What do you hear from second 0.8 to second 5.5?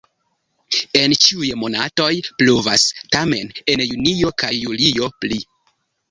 En ĉiuj monatoj pluvas, tamen en junio kaj julio pli.